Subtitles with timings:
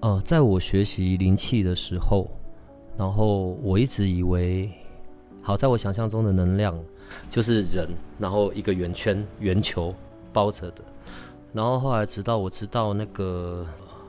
[0.00, 2.30] 呃，在我学习灵气的时候，
[2.96, 4.72] 然后我一直以为，
[5.42, 6.74] 好，在我想象中的能量
[7.28, 7.86] 就是人，
[8.18, 9.94] 然后一个圆圈、圆球
[10.32, 10.82] 包着的。
[11.52, 13.66] 然后后来直到我知道那个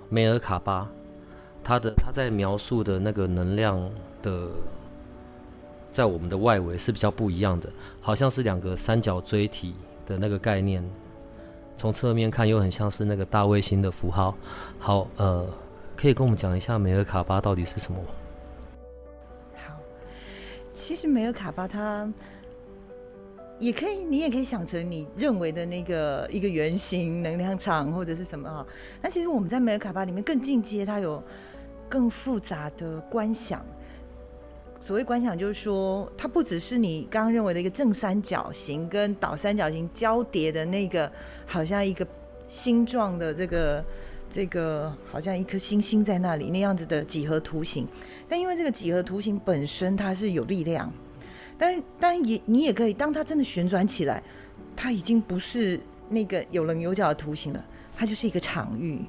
[0.08, 0.90] 梅尔卡巴，
[1.62, 3.77] 他的他在描述的那个能量
[4.21, 4.48] 的，
[5.91, 9.73] 在我们的外围是比较不一样的，好像是两个三角锥体
[10.05, 10.90] 的那个概念，
[11.76, 14.34] 从侧面看又很像是那个大卫星的符号。
[14.80, 15.46] 好，呃。
[16.02, 18.07] 可以跟我们讲一下梅尔卡巴到底是什么吗？
[19.54, 19.77] 好，
[20.74, 22.12] 其实梅尔卡巴它
[23.60, 28.66] 也可以，你也可以想成你认为的那个一个圆形能量场或者是什么哈。
[28.99, 31.24] 那其实我们在梅尔卡巴里面更进阶，它有
[31.88, 33.63] 更复杂的观想。
[34.80, 41.12] 所谓观想，就是说它不只是你刚刚认为的一个正三角形跟倒三角形交叠的那个，
[41.46, 42.08] 好像一个
[42.48, 43.86] 星状的这个。
[44.32, 47.85] 这个好像一颗星星在那里那样子的几何图形，
[48.29, 50.90] 但因为这个几何图形本身它是有力量，
[51.57, 54.24] 但是但也你也可以当它真的旋转起来，
[54.74, 59.02] 它已经不是那个有棱有角的图形了，它就是一个场域。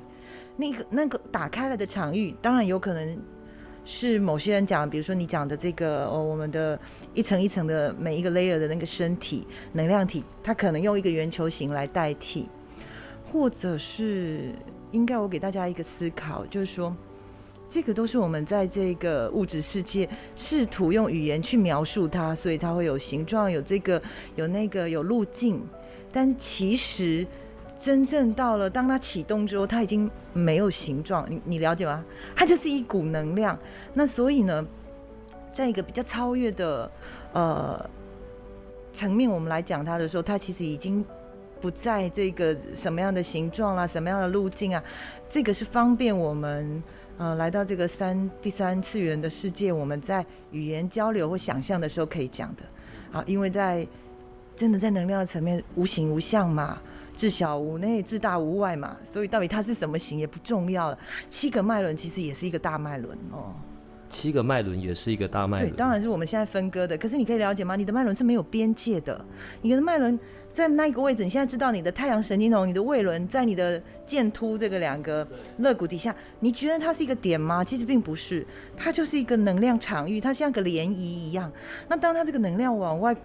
[0.57, 3.17] 那个那个打开了的场域，当然有可能
[3.85, 6.79] 是某些人讲，比如说你讲的这个哦，我们的
[7.15, 12.49] 一层一层的每一个 layer 的那个身体能量体，它可能用一个圆球形来代替，
[13.33, 14.53] 或者是。
[14.93, 16.95] 应该我给大家一个思考，就是说，
[17.69, 24.01] 这个都是我们在这个物质世界试图用语言去描述它，所以它会有形状，有这个，
[24.37, 25.61] 有那个，有路径。
[26.13, 27.27] 但其实
[27.79, 31.27] 真正到了当它启动之后，它已经没有形状。
[31.29, 32.05] 你你了解吗？
[32.37, 33.59] 它就是一股能量。
[33.95, 34.65] 那所以呢，
[35.53, 36.91] 在一个比较超越的
[37.33, 37.91] 呃
[38.93, 41.03] 层面，我们来讲它的时候，它其实已经。
[41.63, 44.83] 不在这个什么样的形状啦，什么样的路径啊？
[45.31, 46.83] 这个是方便我们
[47.19, 52.63] 呃来到这个三第三次元的世界，我们在语言交流或想象的时候可以讲的。
[53.13, 53.87] 好，因为在
[54.57, 56.83] 真的在能量的层面，无形无相嘛，
[57.17, 60.99] 至小无内，至大无外嘛，所以到底它是什么形也不重要了。
[61.31, 63.55] 七个脉轮其实也是一个大脉轮哦。
[64.09, 65.71] 七个脉轮也是一个大脉轮。
[65.71, 66.99] 对，当然是我们现在分割的。
[66.99, 67.77] 可是你可以了解吗？
[67.77, 69.25] 你的脉轮是没有边界的，
[69.63, 70.19] 你的脉轮。
[70.53, 75.27] 在那个位置，你现在知道你的太阳神经丛、你的胃轮在你的剑突这个两个
[75.59, 77.65] 肋骨底下，你觉得它是一个点吗？
[77.65, 78.47] 其实并不是，
[78.77, 81.51] 它就是一个能量场域，它像个涟漪一样。
[81.89, 83.17] 那当它这个能量往外。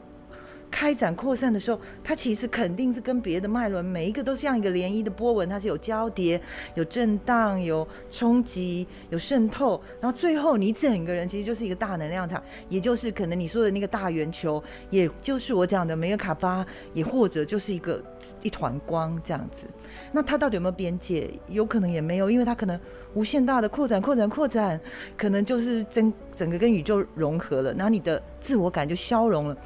[0.69, 6.39] 开展扩散的时候，它其实肯定是跟别的脉轮每一个都像一个涟漪的波纹，它是有交叠、
[6.75, 18.03] 有震荡、有冲击、有渗透，然后最后你整个人其实就是一个大能量场，也就是可能你说的那个大圆球，也就是我讲的梅尔卡巴，也或者就是一个
[18.43, 19.65] 一团光这样子。
[20.11, 21.29] 那它到底有没有边界？
[21.47, 22.79] 有可能也没有，因为它可能
[23.13, 24.79] 无限大的扩展、扩展、扩展，
[25.17, 29.57] 可能就是整整个跟宇宙融合了，然后你的自我感就消融了。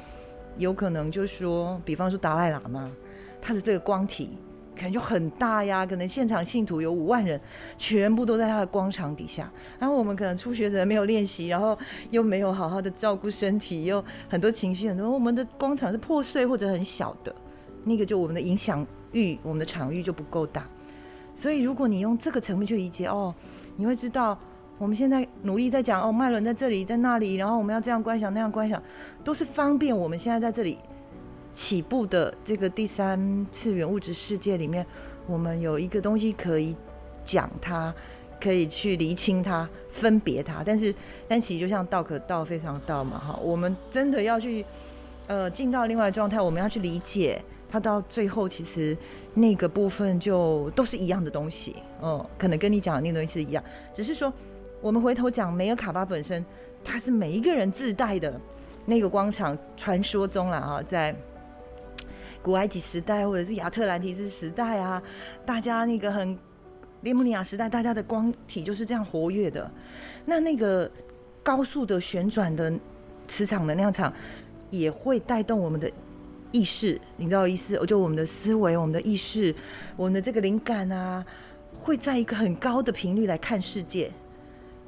[0.58, 2.84] 有可能就是说，比方说达赖喇嘛，
[3.40, 4.30] 他的这个光体
[4.76, 7.40] 可能就很大呀，可能现场信徒有五万人，
[7.78, 9.50] 全部都在他的光场底下。
[9.78, 11.78] 然后我们可能初学者没有练习，然后
[12.10, 17.34] 又没有好好的照顾身体，又很多情绪很多，我们的光场是破碎或者很小的，
[17.84, 20.68] 那个就我们的影响域，我们的场域就不够大。
[21.34, 23.34] 所以如果你用这个层面去理解哦，
[23.76, 24.38] 你会知道。
[24.82, 28.82] 我们现在努力在讲哦，脉轮在这里，在那里，然后我们要这样观想，那样观想，
[29.22, 30.76] 都是方便我们现在在这里
[31.52, 34.84] 起步的这个第三次元物质世界里面，
[35.28, 36.74] 我们有一个东西可以
[37.24, 37.94] 讲它，
[38.40, 40.64] 可以去厘清它、分别它。
[40.66, 40.92] 但是，
[41.28, 44.66] 但其实就像道可道非常道嘛，哈，我们真的要去
[45.28, 47.40] 呃进到另外状态，我们要去理解
[47.70, 48.98] 它，到最后其实
[49.32, 53.62] 那个部分就都是一样的东西，哦，可能跟你讲的那个东西是一样，
[53.94, 54.32] 只是说。
[54.82, 56.44] 我们回头讲梅尔卡巴本身，
[56.84, 58.38] 它是每一个人自带的
[58.84, 59.56] 那个光场。
[59.76, 61.14] 传说中了啊，在
[62.42, 65.00] 古埃及时代或者是亚特兰提斯时代啊，
[65.46, 66.36] 大家那个很
[67.02, 69.70] 列姆尼亚时代，大家的光体就是这样活跃的。
[70.24, 70.90] 那那个
[71.44, 72.72] 高速的旋转的
[73.28, 74.12] 磁场能量场，
[74.68, 75.88] 也会带动我们的
[76.50, 77.80] 意识，你知道意思？
[77.86, 79.54] 就我们的思维、我们的意识、
[79.96, 81.24] 我们的这个灵感啊。
[81.80, 84.08] 会在一个很高的频率来看世界，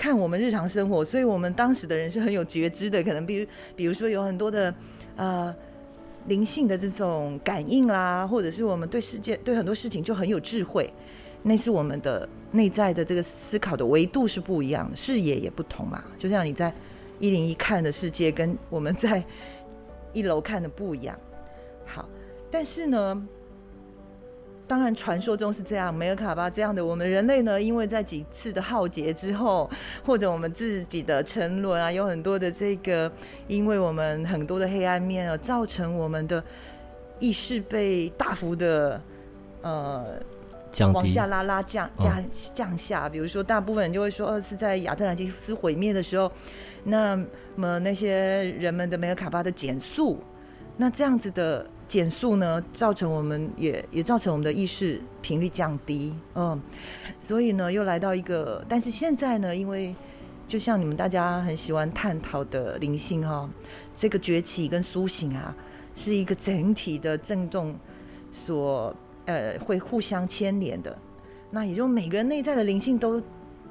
[0.05, 4.75] 看我们日常生活，所以我们当时的人是很有觉知的，可能比如比如说有很多的
[5.17, 5.55] 呃
[6.27, 10.93] 灵性的这种感应啦，或者是我们对世界对很多事情就很有智慧，
[11.43, 16.71] 那是我们的内在的这个思考的维度是不一样的，视野也不同嘛，就像你在
[17.19, 19.25] 一零一看的世界跟我们在
[20.13, 21.19] 一楼看的不一样。
[21.87, 22.07] 好，
[22.51, 23.27] 但是呢。
[24.67, 29.71] 当然，传说中是这样，梅尔卡巴这样的，我们人类呢，因为在几次的浩劫之后，
[30.07, 33.11] 或者我们自己的沉沦啊，有很多的这个，
[33.47, 36.43] 因为我们很多的黑暗面啊，造成我们的
[37.19, 39.01] 意识被大幅的
[39.61, 40.05] 呃
[40.71, 42.25] 降低往下拉拉降降
[42.55, 43.09] 降下。
[43.09, 46.33] 比如说，大部分人就会说，呃，是在亚特兰蒂斯毁灭的时候，
[46.83, 47.17] 那
[47.55, 50.19] 么那些人们的梅尔卡巴的减速，
[50.77, 51.67] 那这样子的。
[51.87, 56.59] 减速呢，造成我们也也造成我们的意识频率降低，嗯，
[57.21, 59.95] 所以呢，又来到一个，但是现在呢，因为
[60.49, 63.49] 就像你们大家很喜欢探讨的灵性哈、
[63.95, 65.55] 这个崛起跟苏醒啊，
[65.95, 67.77] 是一个整体的震动
[68.33, 68.93] 所
[69.27, 70.99] 呃会互相牵连的，
[71.51, 73.23] 那也就每个人内在的灵性都，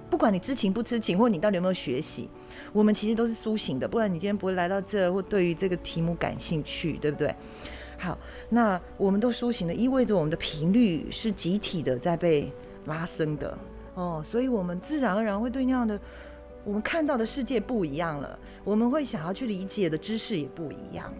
[0.09, 2.29] 不管你知情不知情，或你到底有没有学习，
[2.71, 7.33] 我们其实都是苏醒的，不然你今天不会来到这，或对于这个题目感兴趣，对不对？
[7.97, 8.17] 好，
[8.49, 12.51] 那我们都苏醒了，意味着我们的频率是集体的在被
[12.85, 13.57] 拉升的
[13.95, 15.99] 哦，所以我们自然而然会对那样的
[16.63, 21.13] 我们看到的世界不一样了，我们会想要去理解的知识也不一样。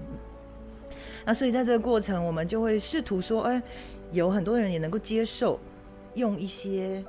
[1.26, 3.62] 那所以在这个过程，我们就会试图说，哎，
[4.12, 5.58] 有很多人也能够接受，
[6.16, 7.04] 用一些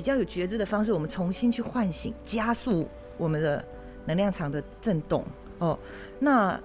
[0.00, 2.88] 比较有觉知的方式，我们重新去唤醒、加速
[3.18, 3.62] 我们的
[4.06, 5.22] 能量场的震动
[5.58, 5.78] 哦，
[6.18, 6.58] 那。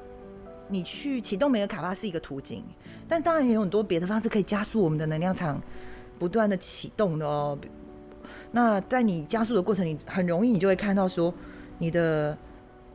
[0.67, 2.63] 你去启动梅尔卡巴是一个途径，
[3.07, 5.61] 但当然也有很多别的方式可以加速我们的能量场
[6.17, 7.55] 不断的启动的哦。
[8.51, 11.31] 那在你加速的过程，你很容易你就会看到说，
[11.77, 12.35] 你的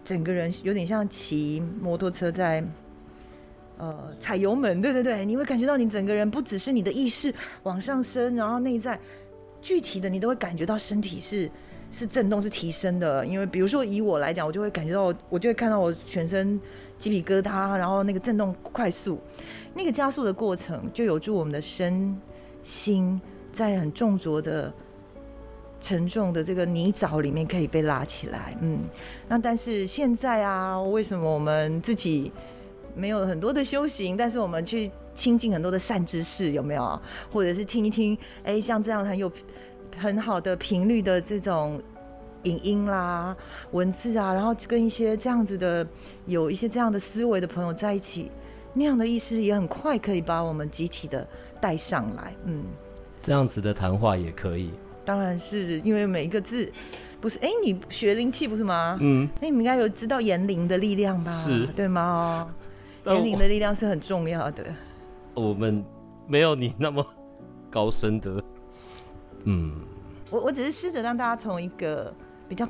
[0.05, 2.61] 整个人有点像骑摩托车在
[3.79, 7.33] 呃踩油门，对对对，你会感觉到你整个人不只是你的意识
[7.63, 8.99] 往上升，然后内在
[9.61, 11.51] 具体的你都会感觉到身体是
[11.91, 13.25] 是震动是提升的。
[13.27, 16.61] 因为比如说以我来讲，我就会感觉到，我就会看到我全身。
[17.01, 19.19] 鸡皮疙瘩，然后那个震动快速，
[19.73, 22.15] 那个加速的过程就有助我们的身
[22.63, 23.19] 心
[23.55, 24.71] 在很重浊的、
[25.81, 28.55] 沉重的这个泥沼里面可以被拉起来。
[28.61, 28.81] 嗯，
[29.27, 32.31] 那但是现在啊，为什么我们自己
[32.95, 36.99] 没有很多的修行，但是我们去亲近很多的善知识，有没有？
[37.31, 39.31] 或者是听一听，哎，像这样很有
[39.99, 41.79] 很好的频率的这种。
[42.45, 43.37] 影音啦，
[43.73, 45.87] 文字啊，然后跟一些这样子的，
[46.25, 48.31] 有一些这样的思维的朋友在一起，
[48.73, 51.29] 那样的意识也很快可以把我们集体的
[51.61, 52.35] 带上来。
[52.47, 52.65] 嗯，
[53.21, 54.71] 这样子的谈话也可以。
[55.05, 56.73] 当然是因为每一个字，
[57.21, 57.39] 不是？
[57.41, 58.97] 哎，你学灵气不是吗？
[59.03, 61.31] 嗯，那你们应该有知道言灵的力量吧？
[61.31, 62.51] 是，对吗？
[63.05, 64.65] 言灵的力量是很重要的。
[65.35, 65.85] 我们
[66.27, 67.05] 没有你那么
[67.71, 68.43] 高深的。
[69.45, 69.75] 嗯，
[70.31, 72.13] 我我只是试着让大家从一个。
[72.49, 72.69] 比较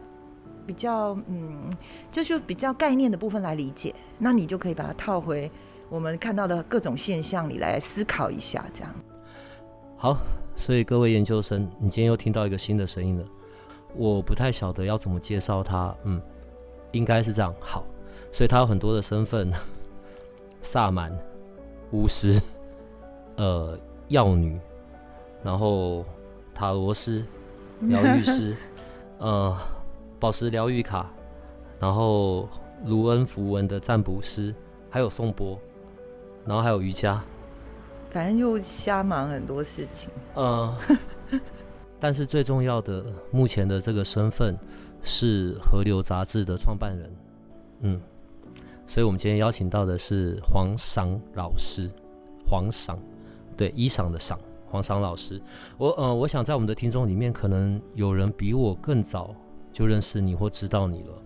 [0.67, 1.73] 比较嗯，
[2.13, 5.51] 就是比较概念的部分来理解，那你就可以把它套回
[5.89, 8.95] 我们看到的各种现象里来思考一下，这样。
[9.97, 10.19] 好，
[10.55, 13.25] 所以各位研究生，你今天又听到一个新的声音了，
[13.97, 16.21] 我不太晓得要怎么介绍他，嗯，
[16.93, 17.55] 应该是这样。
[17.59, 17.83] 好，
[18.31, 19.51] 所以他有很多的身份：
[20.61, 21.11] 萨满、
[21.93, 22.41] 巫师、
[23.37, 23.79] 呃，
[24.09, 24.59] 药女，
[25.43, 26.05] 然后
[26.55, 27.25] 塔罗师、
[27.83, 28.57] 疗愈师。
[29.19, 29.55] 呃，
[30.19, 31.11] 宝石疗愈卡，
[31.79, 32.49] 然后
[32.87, 34.55] 卢恩符文的占卜师，
[34.89, 35.59] 还有颂钵，
[36.47, 37.23] 然后还有瑜伽，
[38.11, 40.09] 反正又瞎忙很多事情。
[40.35, 40.75] 呃，
[42.01, 44.59] 但是最重要的，目前的这个身份
[45.03, 47.17] 是河流杂志的创办人。
[47.81, 48.01] 嗯，
[48.91, 51.89] 所以我们今天邀请到的是黄裳老师，
[52.45, 52.97] 黄裳，
[53.57, 54.37] 对，衣裳的裳。
[54.67, 55.41] 黄裳老师，
[55.79, 59.33] 我呃，我想在我们的听众里面，可能有人比我更早
[59.73, 61.23] 就认识你或知道你了。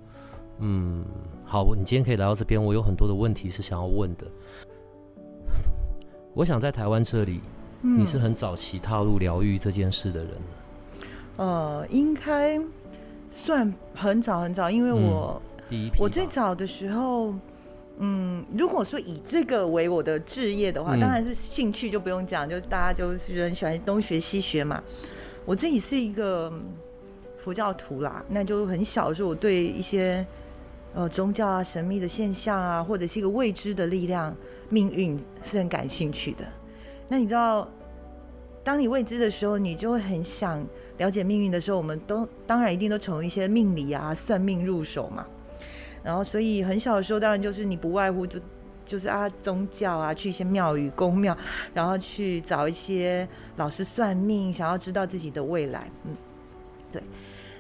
[0.59, 1.07] 嗯，
[1.43, 4.27] 好，你今天可以来到这边，我有很多的问题是想要问的。
[6.35, 7.41] 我想在台湾这里，
[7.81, 10.33] 嗯、你是很早期踏入疗愈这件事的人。
[11.37, 12.61] 呃，应该
[13.31, 17.33] 算很早很早，因为我、嗯、第一批，我最早的时候。
[17.99, 24.83] 嗯，如果说以这个为我的置业的话，嗯、当然是兴趣就不用讲，就是大家就是很喜欢东学西学嘛。
[25.45, 26.53] 我自己是一个
[27.39, 30.27] 佛教徒啦，那就很小的时候，我对一些
[30.95, 34.35] 呃宗教啊、神秘的现象啊，或者是一个未知的力量、
[34.71, 36.45] 命运是很感兴趣的。
[37.09, 37.69] 那你知道，
[38.65, 45.25] 当你未知的时候，你就会很想了解命运的时候，我们都当然一定都从一些命理啊、算命入手嘛。
[46.05, 48.39] 然后，所以很小的时候，当然就是你不外乎就
[48.85, 51.35] 就是啊宗教啊，去一些庙宇、宫庙，
[51.73, 55.91] 然后去找一些老师算命，想要知道自己的未来。
[56.05, 56.15] 嗯，
[56.93, 57.03] 对。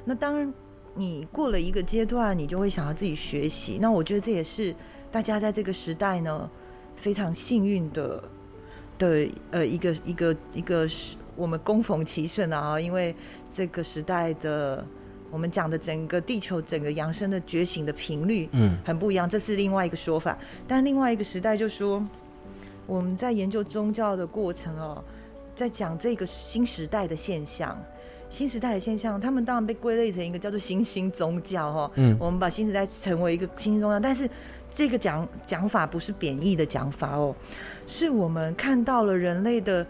[0.05, 0.53] 那当，
[0.95, 3.79] 你过了一个阶段，你就会想要自己学习。
[3.81, 4.75] 那我觉得这也是
[5.11, 6.51] 大家在这个时代呢，
[6.97, 8.23] 非常幸运的
[8.99, 13.17] 的呃一个一个一个是我们恭逢其盛啊，因为
[13.51, 14.85] 这个时代的。
[15.35, 20.39] 我们讲的整个地球、整个扬升的觉醒的频率，嗯，很不一样，这是另外一个说法。
[20.69, 22.01] 但另外一个时代就说，
[22.87, 25.03] 我们在研究宗教的过程哦，
[25.57, 27.77] 在讲这个新时代的现象，
[28.31, 31.91] 新时代的现象，他们当然被归类成一个叫做新兴宗教哈。
[31.97, 34.31] 嗯，我们把新时代成为一个新兴宗教，但是
[34.73, 37.35] 这个讲讲法不是贬义的讲法哦，
[37.89, 39.85] 是我们看到了人类的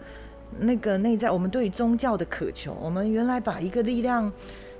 [0.57, 4.33] 那个内在，我们对于宗教的渴求，我们原来把一个力量。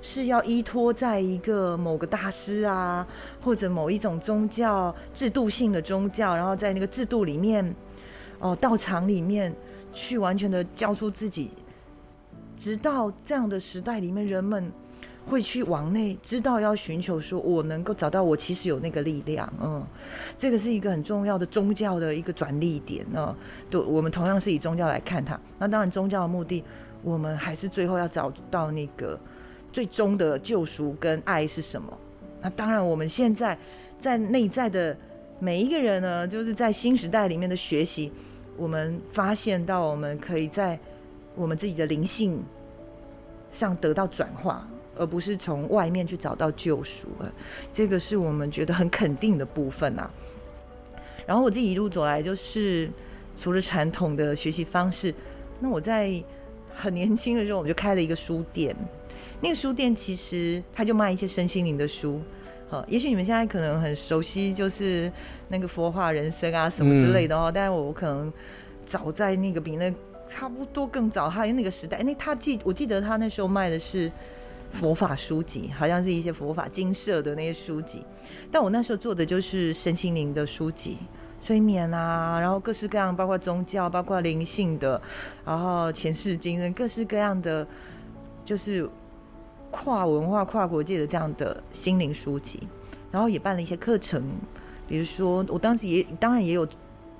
[0.06, 3.04] 是要依托在一个某个大师啊，
[3.42, 7.66] 或者某一种宗教制度性的宗教，然后在那个制度里面，
[8.38, 9.52] 哦、呃，道场里面
[9.92, 11.50] 去完全的交出自己，
[12.56, 14.70] 直到这样的时代里面，人们
[15.26, 19.84] 会去往内知道要寻求，说我能够找到我其实有那个力量，嗯，
[20.38, 23.34] 这个是一个很重要的宗教的一个转捩点呢。
[23.68, 26.62] 对，我们同样是以宗教来看它，那当然宗教的目的，
[27.02, 29.18] 我们还是最后要找到那个。
[29.76, 31.92] 最终的救赎跟爱是什么？
[32.40, 33.58] 那当然，我们现在
[34.00, 34.96] 在内在的
[35.38, 38.10] 每一个人呢，就是在新时代里面的学习，
[38.56, 40.78] 我们发现到我们可以在
[41.34, 42.42] 我们自己的灵性
[43.52, 44.66] 上得到转化，
[44.96, 47.08] 而不是从外面去找到救赎。
[47.70, 50.10] 这个是我们觉得很肯定的部分啊。
[51.26, 52.88] 然后我自己一路走来，就是
[53.36, 55.14] 除了传统的学习方式，
[55.60, 56.10] 那我在
[56.74, 58.74] 很年轻的时候，我就开了一个书店。
[59.40, 62.20] 那个书店其实他就卖一些身心灵的书，
[62.70, 65.12] 好，也许你们现在可能很熟悉，就是
[65.48, 67.50] 那个佛化人生啊什么之类的哦。
[67.50, 68.32] 嗯、但是我可能
[68.86, 69.92] 早在那个比那
[70.26, 74.10] 差不多更早，还有那个时代，那他记我记得他那时候卖的是
[74.70, 78.02] 佛法书籍，好像是一些佛法精舍的那些书籍。
[78.50, 80.96] 但我那时候做的就是身心灵的书籍，
[81.40, 85.00] 催眠啊，然后各式各样，包括宗教，包括灵性的，
[85.44, 87.66] 然后前世今生，各式各样的，
[88.44, 88.88] 就是。
[89.84, 92.66] 跨文化、跨国界的这样的心灵书籍，
[93.10, 94.22] 然后也办了一些课程，
[94.88, 96.66] 比如说我当时也当然也有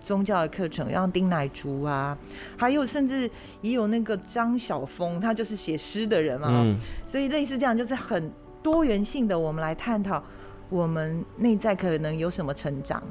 [0.02, 2.16] 宗教的课程，像丁乃竺啊，
[2.56, 8.32] 还有甚至也有那个张晓峰，他就是写诗的人嘛，嗯、所以类似这样就是很
[8.62, 10.22] 多元性的，我们来探讨
[10.70, 13.02] 我们内在可能有什么成长。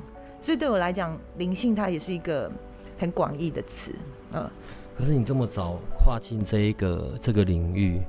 [0.42, 2.52] 所以对我来讲，灵性它也是一个
[2.98, 3.92] 很广义的词，
[4.34, 4.50] 嗯。
[4.98, 8.02] 可是你这么早跨进这一个这个领域。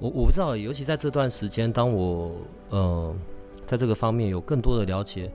[0.00, 2.36] 我我不知道，尤其在这段时间，当我
[2.70, 3.14] 呃
[3.66, 5.30] 在这个方面有更多的了解，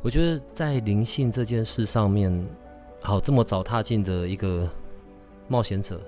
[0.00, 2.46] 我觉得在灵性这件事上面，
[3.02, 4.66] 好这么早踏进的一个
[5.46, 6.00] 冒险者，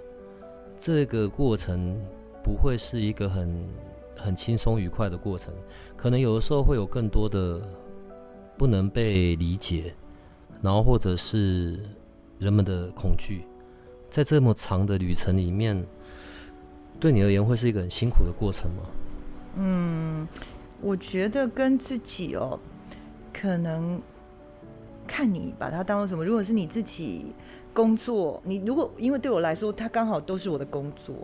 [0.78, 1.94] 这个过程
[2.42, 3.68] 不会是一个很
[4.16, 5.52] 很轻松愉快的过程，
[5.94, 7.60] 可能有的时候会有更多的
[8.56, 9.94] 不能被理解，
[10.62, 11.78] 然后或者是
[12.38, 13.44] 人们的恐惧，
[14.08, 15.86] 在这么长的旅程里面。
[17.00, 18.82] 对你而言会是一个很辛苦的过程吗？
[19.56, 20.28] 嗯，
[20.82, 22.58] 我觉得跟自己哦，
[23.32, 23.98] 可能
[25.06, 26.22] 看你把它当做什么。
[26.24, 27.32] 如果是你自己
[27.72, 31.16] 工作，你如果因为对我来说，它刚好都是我的工作。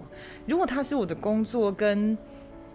[0.47, 2.17] 如果它是我的工作，跟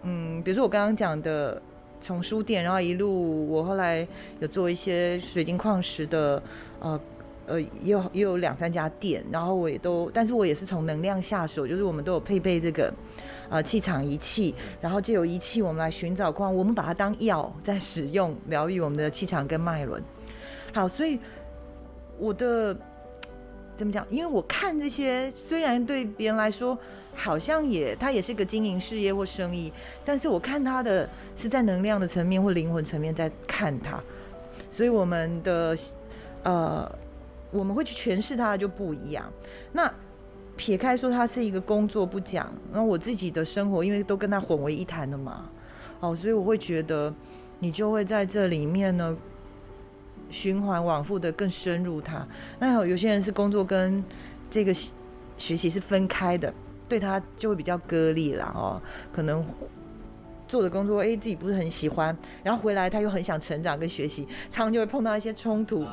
[0.02, 1.60] 嗯，比如说我刚刚讲的，
[2.00, 4.06] 从书店，然后一路我后来
[4.38, 6.40] 有做一些水晶矿石的
[6.78, 7.00] 呃。
[7.46, 12.94] 呃，也有也有两三家店，然后我也都，但是我也是从能量下手，就是我们都有配备这个
[13.50, 20.00] 呃气场仪器，然后借由仪器我们来寻找光，我们把它当药在使用，疗愈我们的气场跟脉轮。
[20.72, 21.18] 好，所以
[22.16, 22.76] 我的
[23.74, 24.06] 怎么讲？
[24.08, 26.78] 因为我看这些，虽然对别人来说
[27.14, 29.72] 好像也它也是个经营事业或生意，
[30.04, 34.00] 但是我看它的是在能量的层面或灵魂层面在看它，
[34.70, 35.76] 所以我们的
[36.44, 37.01] 呃。
[37.52, 39.30] 我们会去诠释它就不一样。
[39.72, 39.88] 那
[40.56, 45.48] 撇开说它是一个工作不讲，那我自己的生活因为都跟它混为一谈的嘛，
[46.00, 47.12] 哦，所以我会觉得
[47.58, 49.16] 你就会在这里面呢
[50.28, 52.26] 循环往复的更深入它。
[52.58, 54.04] 那有有些人是工作跟
[54.50, 54.74] 这个
[55.38, 56.52] 学习是分开的，
[56.88, 58.80] 对他就会比较割裂了哦。
[59.12, 59.44] 可能
[60.46, 65.86] 做的工作哎自己不是很喜欢，然后回来他又很想成长跟学习，常常就会碰到一些冲突。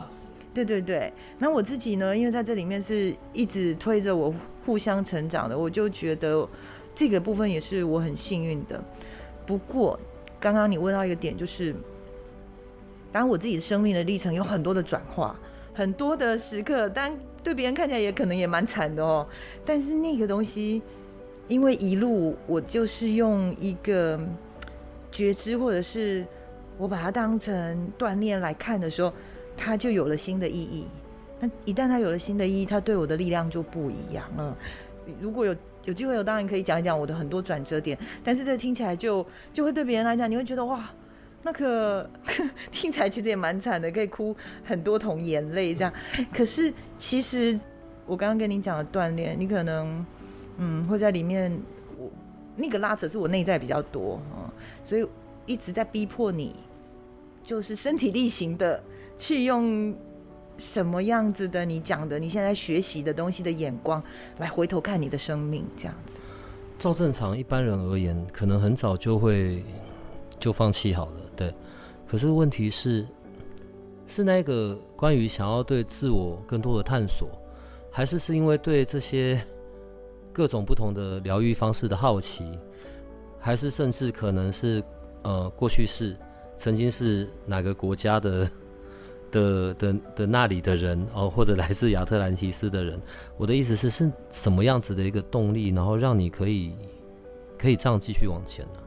[0.53, 2.15] 对对对，那我自己呢？
[2.15, 4.33] 因为在这里面是一直推着我
[4.65, 6.47] 互相成长的，我就觉得
[6.95, 8.83] 这个部分也是我很幸运的。
[9.45, 9.97] 不过
[10.39, 11.73] 刚刚你问到一个点，就是
[13.11, 15.35] 当我自己的生命的历程有很多的转化，
[15.73, 19.25] 很多的时刻，当对别人看起来也可能也蛮惨的哦。
[19.65, 20.81] 但是那个东西，
[21.47, 24.19] 因为一路我就是用一个
[25.11, 26.25] 觉知，或者是
[26.77, 29.13] 我把它当成锻炼来看的时候，
[29.59, 30.85] 它就有了新的意义。
[31.39, 34.57] 那一旦它有了新的意义，它对我的力量就不一样了。
[35.21, 37.97] 如果有有机会，我当然可以讲一讲我的很多转折点。
[38.23, 40.89] 但是这听起来就就会对别人来讲，你会觉得哇，
[41.43, 42.09] 那个
[42.71, 45.93] 听起来其实也蛮惨的，可以哭很多桶眼泪这样。
[46.33, 47.59] 可是其实
[48.05, 50.05] 我刚刚跟你讲的锻炼，你可能
[50.57, 51.51] 嗯会在里面，
[51.97, 52.11] 我
[52.55, 54.49] 那个拉扯是我内在比较多、嗯，
[54.83, 55.07] 所以
[55.45, 56.53] 一直在逼迫你，
[57.43, 58.83] 就是身体力行的
[59.19, 59.95] 去用。
[60.61, 61.63] 什么样子的？
[61.63, 64.03] 你讲的，你现在学习的东西的眼光，
[64.39, 66.19] 来回头看你的生命，这样子。
[66.77, 69.63] 照正常一般人而言，可能很早就会
[70.37, 71.53] 就放弃好了，对。
[72.05, 73.07] 可是问题是，
[74.05, 77.29] 是那个关于想要对自我更多的探索，
[77.89, 79.41] 还是是因为对这些
[80.33, 82.59] 各种不同的疗愈方式的好奇，
[83.39, 84.83] 还是甚至可能是
[85.23, 86.17] 呃过去是
[86.57, 88.45] 曾经是哪个国家的？
[89.31, 92.99] 的的的那里的人哦，或者来自亚特兰提斯的人，
[93.37, 96.73] 我的意思是是什么样子的一个动力，然后让你可以
[97.57, 98.79] 可以这样继续往前呢？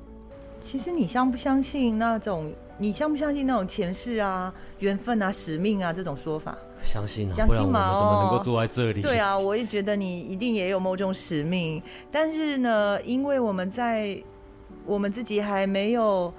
[0.65, 2.53] 其实你相不相信那种？
[2.79, 6.57] 你相不相信那种前世啊、缘分啊、使命啊这种说法？
[6.83, 9.03] 相信啊，不然我们怎么能够坐在这里？
[9.03, 14.21] 对啊，我也觉得你一定也有某种使命，但是呢，因为我们在
[14.85, 16.33] 我们自己还没有。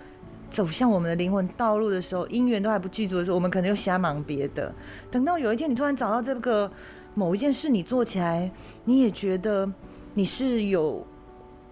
[0.53, 4.71] 走向我们的灵魂道路的时候，因缘都还不具足的时候，我们可能又瞎忙别的。
[5.09, 6.71] 等到有一天你突然找到这个
[7.15, 8.51] 某一件事，你做起来，
[8.85, 9.67] 你也觉得
[10.13, 11.03] 你是有，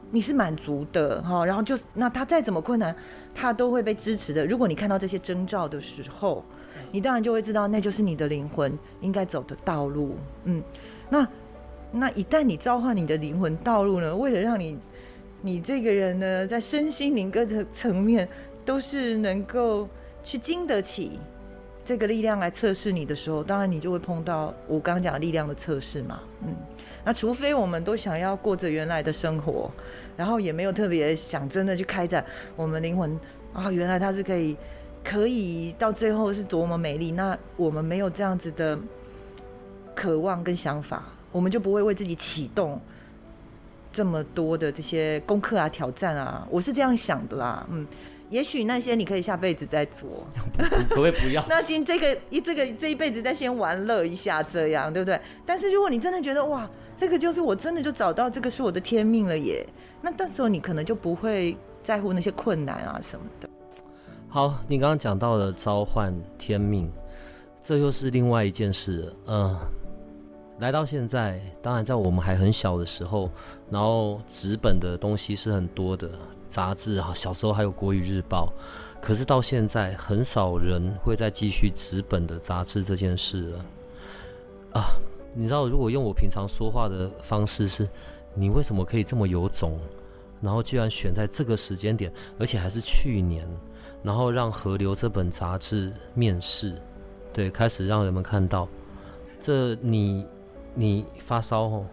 [0.10, 1.46] 你是满足的哈。
[1.46, 2.96] 然后就那他再怎么困难，
[3.36, 4.44] 他都会被支持的。
[4.44, 6.44] 如果你看到这些征兆的时候，
[6.92, 10.18] 你当然就会知道那就是你的灵魂应该走的道路。
[10.46, 10.64] 嗯，
[11.08, 11.28] 那
[11.92, 14.76] 那一旦你召唤你的灵魂道路呢，为了让你
[15.42, 18.28] 你这个人呢，在身心灵各个层面。
[18.66, 19.88] 都是能够
[20.24, 21.20] 去经得起
[21.84, 26.20] 这个力量来测试你的时候，当然你就会碰到我刚刚讲的力量的测试嘛。
[26.46, 26.56] 嗯，
[27.04, 29.70] 那除非我们都想要过着原来的生活，
[30.16, 32.24] 然后也没有特别想真的去开展
[32.56, 33.20] 我们灵魂
[33.52, 34.56] 啊，原来它是可以
[35.04, 37.12] 可以到最后是多么美丽。
[37.12, 38.78] 那我们没有这样子的
[39.96, 42.80] 渴望跟想法，我们就不会为自己启动
[43.92, 46.48] 这么多的这些功课啊、挑战啊。
[46.52, 47.88] 我是这样想的啦，嗯。
[48.32, 50.26] 也许那些你可以下辈子再做，
[50.90, 51.46] 可不可以不要？
[51.48, 55.20] 那今这个一这个这一辈子再先玩乐一下，这样对不对？
[55.46, 56.68] 但是如果你真的觉得哇，
[56.98, 59.64] 这个就是我真的就找到这个是我的天命了耶，
[60.02, 63.50] 那到时候你可能就不会在乎那些困难啊什么的。
[64.30, 66.90] 好，你刚刚讲到了召唤天命，
[67.62, 69.14] 这又是另外一件事。
[69.26, 69.60] 嗯、呃，
[70.60, 73.30] 来到现在，当然在我们还很小的时候，
[73.70, 76.10] 然后纸本的东西是很多的。
[76.52, 78.52] 杂志啊，小时候还有《国语日报》，
[79.02, 83.66] 可是到现在很少人会再继续纸本的杂志这件事了
[84.74, 84.84] 啊！
[85.34, 87.88] 你知道，如果用我平常说话的方式是，
[88.34, 89.80] 你为什么可以这么有种，
[90.42, 93.48] 然后居然选在这个时间点，而且还是去年，
[94.04, 96.76] 然后让《河流》这本杂志面世，
[97.32, 98.68] 对，开始让人们看到，
[99.40, 100.28] 这你
[100.74, 101.86] 你发烧哦，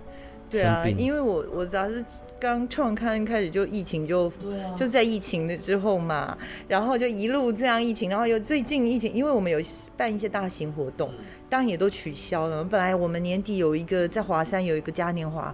[0.51, 2.05] 对啊，因为我我杂志。
[2.41, 4.33] 刚创刊开始就疫情就，
[4.77, 6.37] 就在疫情的之后嘛，
[6.69, 9.61] 然后就一路这样疫情，然后又最近疫情，因为我们有
[9.97, 11.11] 办一些大型活动，
[11.49, 12.63] 当然也都取消了。
[12.63, 15.53] 本来我们年底有一个在华山有一个嘉年华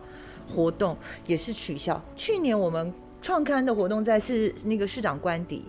[0.54, 0.94] 活动，
[1.26, 2.00] 也是取消。
[2.14, 2.92] 去年我们
[3.22, 5.64] 创刊的活动在是那个市长官邸，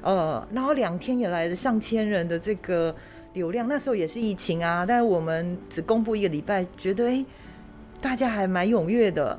[0.00, 2.94] 呃，然后两天也来了上千人的这个
[3.34, 7.22] 流量，那时候也是疫情啊，但是我们只公布一个礼拜，觉得哎，
[8.00, 9.38] 大家还蛮踊跃的。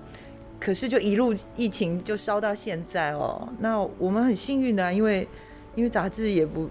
[0.60, 5.26] 可是就一路疫情就烧到现在哦，那我们很幸运的，因为
[5.74, 6.70] 因为杂志也不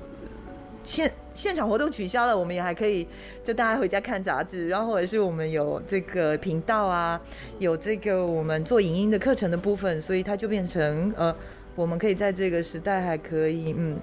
[0.84, 3.08] 现现场活动取消了，我们也还可以
[3.42, 7.18] 就大家回家看杂志，然后或者是我们有这个频道啊，
[7.58, 11.34] 有这个我们做影音的课程的部分，所以它就变成呃，
[11.74, 13.98] 我们可以在这个时代还可以嗯，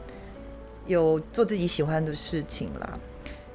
[0.88, 2.98] 有做自己喜欢的事情啦。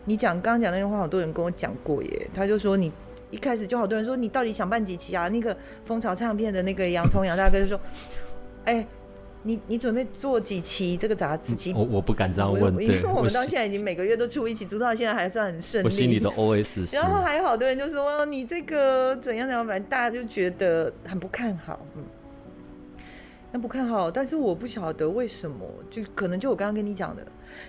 [0.05, 2.93] 你讲刚讲那句话，好多人跟我讲过耶，他就说你。
[3.31, 5.29] 一开始就好多人说，你到底想办几期啊？
[5.29, 7.79] 那个蜂巢唱片的那个洋葱杨大哥就说
[8.67, 8.87] ：“哎、欸，
[9.43, 11.73] 你你准备做几期这个杂志？
[11.75, 15.87] 我我不敢这样问，因为我们到现在已经每个月都出一期，做到现在还算很顺利。
[15.87, 16.97] 我心里的 OS 是。
[16.97, 22.03] 然后还有好多人就说你这个怎样怎样，反正大家就觉得很不看好，嗯，
[23.53, 27.25] 那不看好，但是我不晓得为什么，就可能就我刚刚跟你讲的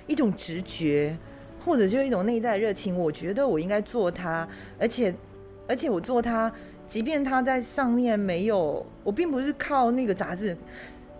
[0.07, 1.15] 一种直觉，
[1.63, 4.47] 或者就是一种内在热情，我觉得我应该做它，
[4.77, 5.13] 而且
[5.67, 6.51] 而且我做它，
[6.87, 10.57] 即便它在上面没有，我并不是靠那个杂志。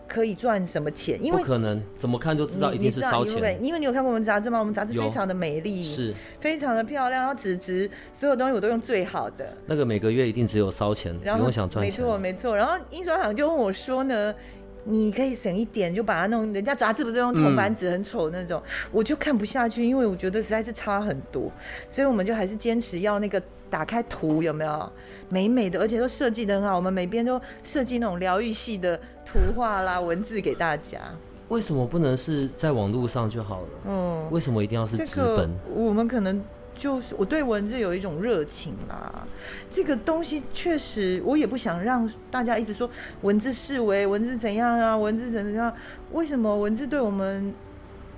[0.07, 1.17] 可以赚什么钱？
[1.23, 3.39] 因为不可能，怎么看就知道一定是烧钱。
[3.39, 4.59] 对，因为你有看过我们杂志吗？
[4.59, 9.55] 我们杂志非常的美丽，是非常的漂亮，然后纸质所有东西我都用最好的。
[9.65, 11.83] 那个每个月一定只有烧钱，不用想赚钱。
[11.83, 12.53] 没错没错。
[12.53, 14.35] 然后印刷厂就问我说呢，
[14.83, 16.51] 你可以省一点，就把它弄。
[16.51, 21.49] 人家杂志不是用铜板纸很丑那种，嗯，我就看不下去，因为我觉得实在是差很多，
[21.89, 24.91] 所以我们就还是坚持要那个打开图有没有？
[25.29, 26.75] 美美的，而且都设计的很好。
[26.75, 30.99] 我们每边都设计那种疗愈系的图画啦、文字给大家。
[31.47, 33.67] 为什么不能是在网络上就好了？
[33.87, 35.15] 嗯，为什么一定要是纸本？
[35.15, 36.43] 这个，我们可能
[36.77, 39.25] 就是我对文字有一种热情啦。
[39.69, 42.89] 这个东西确实，我也不想让大家一直说
[43.21, 44.97] 文字视为，文字怎样啊？
[44.97, 45.73] 文字怎么样？
[46.11, 47.53] 为什么文字对我们？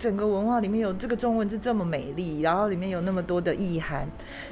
[0.04, 4.06] 整个文化里面有这个中文字这么美丽，然后里面有那么多的意涵，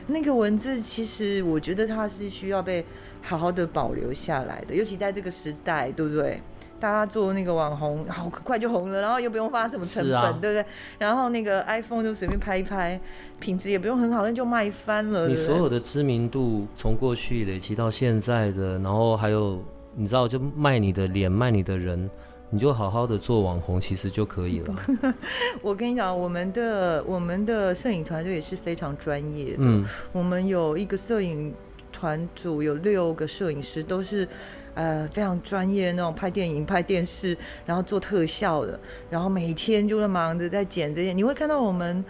[0.08, 2.86] 那个文字其实我觉得它是需要被
[3.22, 6.40] 好好的保留下来的，尤其在这个时代，对不对？
[6.80, 10.66] 大家做那个网红，好快就红了，然后又不用花什么成本，啊、对不对？
[10.98, 12.98] 然后那个 iPhone 就随便拍一拍，
[13.42, 15.28] 品质也不用很好，那就卖翻了。
[15.28, 19.62] 你所有的知名度从过去累积到现在的，然后还有
[19.96, 22.10] 你知道，就卖你的脸，卖你的人。
[22.54, 24.76] 你就好好的做网红，其实就可以了。
[25.64, 29.60] 我跟你讲，我们的我们的摄影团队也是非常专业的。
[29.60, 31.54] 嗯，我们有一个摄影
[31.94, 34.28] 团组，有六个摄影师，都是
[34.74, 38.78] 呃非常专业那种拍电影、拍电视，然后做特效的，
[39.10, 41.14] 然后每天就是忙着在剪这些。
[41.14, 42.04] 你会看到我们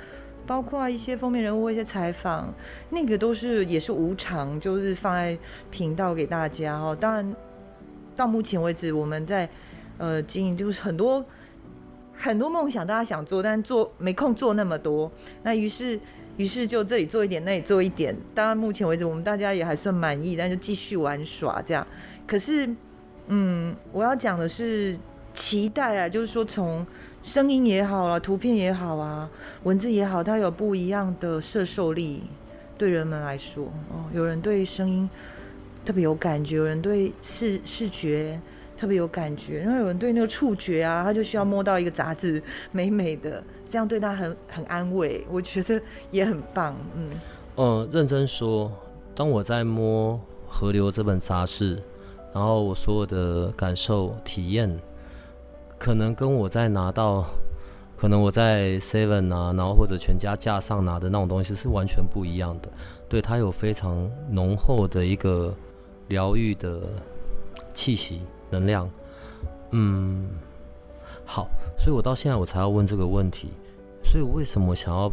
[0.48, 2.52] 包括一些封面人物、一些采访，
[2.90, 5.38] 那个都是也是无偿，就是放在
[5.70, 6.98] 频道给大家哦。
[7.00, 7.36] 当然，
[8.16, 9.48] 到目前为止，我们在。
[10.02, 11.24] 呃，经营就是很多
[12.12, 15.12] 很多梦想，大家想做，但做没空做那么多。
[15.44, 16.00] 那于是，
[16.38, 18.16] 于是就这里做一点，那里做一点。
[18.34, 21.86] 当然，目前为止我们大家也还算满意，但就继续玩耍这样。
[22.26, 22.68] 可是，
[23.28, 24.98] 嗯，我要讲的是
[25.36, 26.84] 期待啊，就是说从
[27.22, 29.30] 声音也好啊，图片也好啊，
[29.62, 32.24] 文字也好，它有不一样的摄受力，
[32.76, 35.08] 对人们来说，哦，有人对声音
[35.86, 38.40] 特别有感觉，有人对视视觉。
[38.82, 42.42] 特别有感觉，然后有人对那个触觉啊，他就需要摸到一个杂志，
[42.72, 47.12] 美美的，这样对他很很安慰，我觉得也很棒，嗯。
[47.58, 48.72] 嗯，认真说，
[49.14, 50.16] 当我在摸
[50.48, 51.80] 《河流》这本杂志，
[52.34, 54.76] 然后我所有的感受体验，
[55.78, 57.24] 可能跟我在拿到，
[57.96, 62.70] 可能我在 Seven 啊，然后或者全家架上拿的那种东西是完全不一样的，
[63.08, 65.56] 对，它有非常浓厚的一个
[66.08, 66.82] 疗愈的
[67.76, 68.22] 气息。
[68.52, 68.90] 能量，
[69.72, 70.28] 嗯，
[71.26, 73.50] 好，所以我到现在我才要问这个问题，
[74.04, 75.12] 所以我为什么想要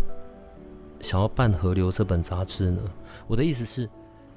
[1.00, 2.82] 想要办《河流》这本杂志呢？
[3.26, 3.88] 我的意思是，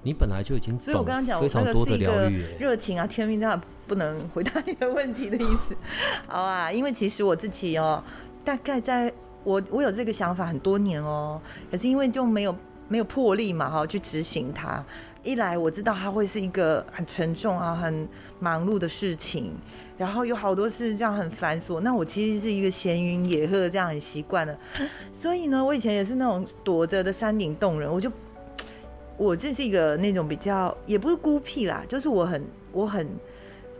[0.04, 5.76] 你本来就已经懂，所以我刚刚讲非常多的疗愈、热情啊，天命那不能回答你的问题的意思。
[6.28, 8.04] 好啊，因为其实我自己哦，
[8.46, 9.12] 大概在
[9.44, 12.56] 我我有这个想法很多年哦，可是因为就没有
[12.88, 14.84] 没有魄力嘛，哈，去执行它。
[15.24, 18.08] 一来我知道它会是一个很沉重啊、很
[18.41, 19.54] 忙碌的事情，
[19.97, 21.80] 然后有好多事这样很繁琐。
[21.80, 24.58] 那我其实是一个闲云野鹤这样很习惯了，
[25.13, 27.89] 所以呢，我以前也是那种躲着的山顶洞人。
[27.89, 28.12] 我就
[29.15, 33.08] 我这是一个那种比较也不是孤僻啦，就是我很我很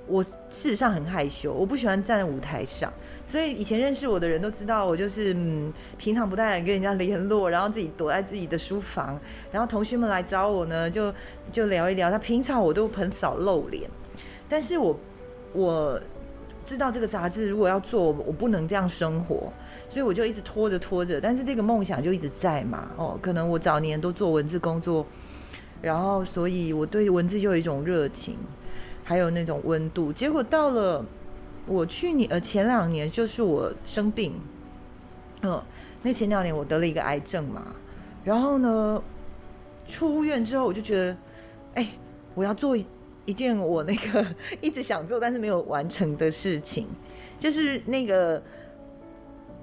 [0.06, 2.94] 我事实上很害羞，我不喜欢站在舞台上。
[3.26, 9.20] 所以以前认识我的人都知道，我就是嗯，平常不太敢跟人家联络，然后自己躲在自己的书房，
[9.52, 11.14] 然后同学们来找我呢，就
[11.52, 12.12] 就聊一聊。
[12.12, 13.90] 他平常我都很少露脸，
[14.52, 15.00] 但是我
[15.54, 15.98] 我
[16.66, 19.52] 知道这个杂志如果要做，我不能这样生活，
[19.88, 21.22] 所以我就一直拖着拖着。
[21.22, 25.06] 但是这个梦想就一直在嘛，哦，可能我早年都做文字工作，
[25.82, 28.36] 然后所以我对文字就有一种热情，
[29.06, 30.12] 还有那种温度。
[30.12, 31.06] 结果到了。
[31.68, 34.34] 我去年呃前两年就是我生病，
[35.44, 35.62] 嗯，
[36.02, 37.68] 那前两年我得了一个癌症嘛，
[38.24, 39.02] 然后呢，
[39.88, 41.18] 出院之后我就觉得，
[41.76, 41.90] 哎，
[42.34, 42.76] 我要做
[43.26, 44.26] 一件我那个
[44.62, 46.88] 一直想做但是没有完成的事情，
[47.40, 48.42] 就是那个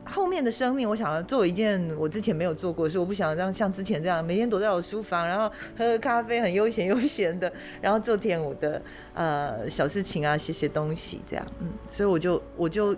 [0.05, 8.81] 后面的生命，我想要做一件我之前没有做过的事，我不想让像之前这样每天躲在我书房，然后喝喝咖啡，很悠闲悠闲的，然后做点我的
[9.13, 12.97] 呃小事情啊，写写东西这样，嗯，所以我就我就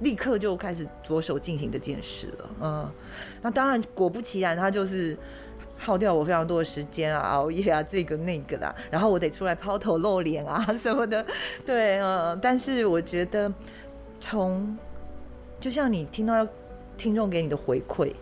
[0.00, 2.90] 立刻就开始着手进行这件事了，嗯，
[3.40, 5.16] 那当然果不其然，他就是
[5.82, 11.24] 耗掉我非常多的时间啊，熬夜啊，这个那个的，然后我得出来抛头露脸啊 什么的，
[11.64, 13.50] 对，嗯，但是我觉得
[14.20, 14.76] 从
[15.58, 16.46] 就像你听到
[16.98, 18.12] 听众给你的回馈，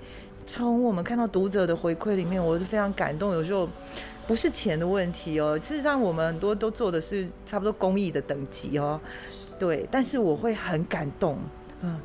[0.47, 3.33] 从我们看到读者的回馈里面，我是非常感动。
[3.33, 3.68] 有时候
[4.27, 9.01] 不是钱的问题哦，事实上我们很多都做的是差不多公益的等级哦，
[9.59, 9.85] 对。
[9.90, 11.38] 但是我会很感动，
[11.81, 11.99] 嗯，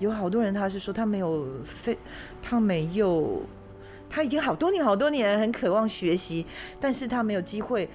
[0.00, 1.96] 有好多人他是说他没有非，
[2.42, 3.40] 他没有，
[4.10, 6.44] 他已经好多年好多年很渴望学习，
[6.80, 7.88] 但是他没有机会。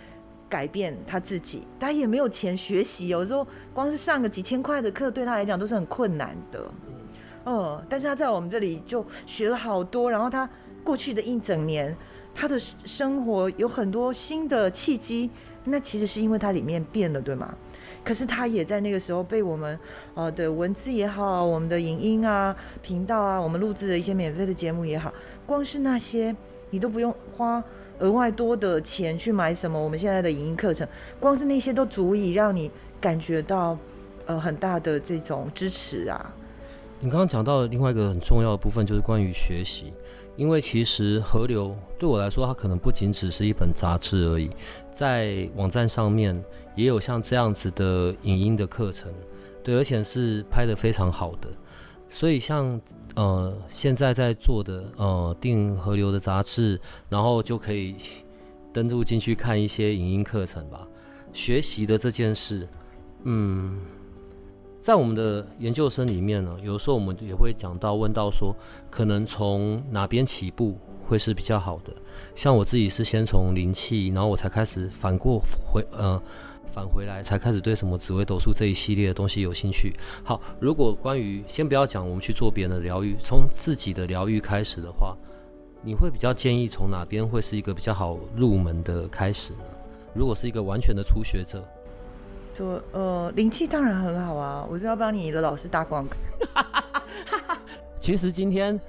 [0.49, 6.71] 改变他自己，他也没有钱学习，有时候光是上个几千块的课，对他来讲都是很困难的。
[7.45, 10.47] 嗯，但是他在我们这里就学了好多，然后他
[10.83, 11.97] 过去的一整年，
[12.35, 15.27] 他的生活有很多新的契机。
[15.65, 17.55] 那其实是因为他里面变了，对吗？
[18.03, 19.79] 可是他也在那个时候被我们
[20.13, 25.11] 呃的文字也好，我们的影音啊、频道啊，我们录制的一些免费的节目也好，
[25.45, 26.35] 光是那些
[26.69, 27.63] 你都不用花。
[27.99, 29.81] 额外多的钱去买什么？
[29.81, 30.85] 我们现在的影音课程，
[31.19, 33.77] 光是那些都足以让你感觉到，
[34.25, 36.33] 呃，很大的这种支持啊。
[36.99, 39.93] 你刚刚讲到的另外一个很重要的部分，就是关于学习。
[40.35, 44.49] 因为其实河流对我来说，它可能不仅只是一本杂志而已，
[44.91, 46.43] 在网站上面
[46.75, 49.13] 也有像这样子的影音的课程，
[49.63, 51.47] 对，而且是拍得非常好的。
[52.13, 52.79] 所以像
[53.15, 57.95] 呃现在在做的呃定河流的杂志，然后就可以
[58.71, 60.87] 登录进去看一些影音课程吧。
[61.33, 62.67] 学习的这件事，
[63.23, 63.79] 嗯，
[64.79, 68.55] 在我们的研究生里面呢，有时候我们也会讲到问到说，
[68.91, 71.91] 可能从哪边起步会是比较好的。
[72.35, 76.21] 像我自己是先从灵气，然后我才开始反过回呃。
[76.73, 79.93] 返回来才开始对什么紫微斗数这一系列的东西有兴趣。
[80.23, 85.15] 好，如果关于先不要讲我们去做别人的疗愈，从自己的疗愈开始的话，
[85.83, 89.59] 你会比较建议从哪边会是一个比较好入门的开始呢？
[90.15, 91.63] 如果是一个完全的初学者，
[92.57, 96.15] 就呃灵气当然很好啊，我是要帮你的老师打广告。
[97.99, 98.79] 其实今天，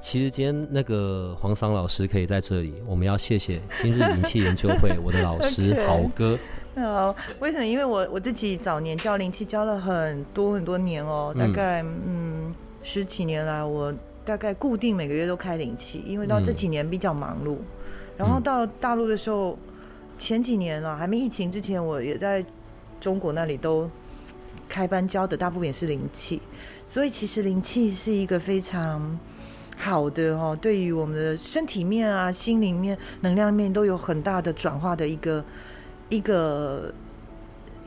[0.00, 6.36] 其实今天那个黄桑老师可以在这里，我们要谢谢今日灵气研究会我的老师 豪哥。
[6.80, 7.66] 好，为什么？
[7.66, 13.92] 因为我我自己早年教灵气教了很多很多年哦，大概嗯，嗯十几年来，我
[14.24, 17.64] 大概固定每个月都开灵气，因为到这几年比较忙碌，嗯、
[18.16, 19.58] 然后到大陆的时候，
[20.18, 22.44] 前几年啊，还没疫情之前，我也在
[23.00, 23.90] 中国那里都
[24.68, 26.40] 开班教的，大部分也是灵气，
[26.86, 29.18] 所以其实灵气是一个非常
[29.76, 35.44] 好的哦，对于我们的身体面啊、心灵面、能量面都有很大的转化的一个。
[36.08, 36.92] 一个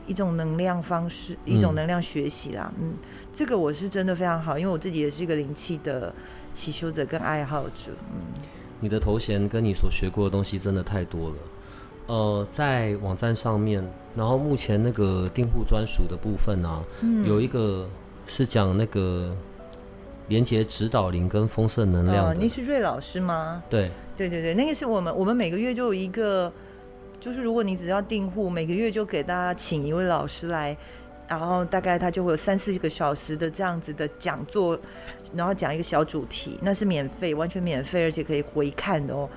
[0.06, 2.94] 一种能量方式，一种能量学习啦，嗯，嗯，
[3.32, 6.12] 这个我是真的非常好，因为我自己也是一个灵气的
[6.54, 8.42] 习修者跟爱好者，嗯。
[8.80, 11.36] 你的头衔跟你所学过的东西真的太多了，
[12.06, 13.84] 呃，在网站上面，
[14.16, 17.88] 然后目前那个订户专属的部分啊，嗯，有一个
[18.26, 19.32] 是讲那个
[20.28, 23.62] 连接指导灵跟丰盛能量的，你是瑞老师吗？
[23.70, 26.52] 对，对对对，那个是我们我们每个月就有一个。
[27.22, 30.76] 就是如果你只要订户，每个月就给大家请一位老师来，
[31.28, 34.76] 然后大概他就会有三四个小时的这样子的讲座，
[35.32, 39.28] 然后讲一个小主题，那是免费，完全免费，而且可以回看的哦。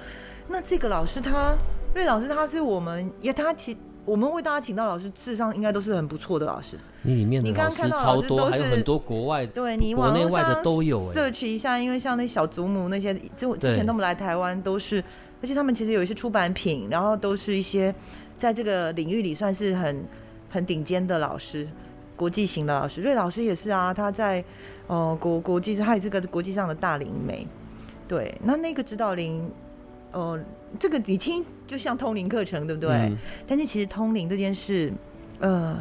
[0.47, 1.55] 那这个老师他，
[1.93, 6.75] 瑞老师他是我们也他其我们为大家请到老师，事实上应该都是很不错的老师。
[7.03, 11.13] 你里面的老师超多，还有很多国外对你国内外的都有。
[11.13, 15.03] search 一下，因为像那小祖母那些，就之前他们来台湾都是。
[15.45, 17.93] 而且他们其实有一些出版品，然后都是一些
[18.35, 20.03] 在这个领域里算是很
[20.49, 21.67] 很顶尖的老师，
[22.15, 22.99] 国际型的老师。
[22.99, 24.43] 瑞老师也是啊，他在
[24.87, 27.45] 呃国国际上，他也是个国际上的大灵媒。
[28.07, 29.47] 对，那那个指导灵，
[30.13, 30.43] 呃，
[30.79, 32.89] 这个你听就像通灵课程，对不对？
[32.89, 33.15] 嗯。
[33.45, 34.91] 但是其实通灵这件事，
[35.41, 35.77] 呃，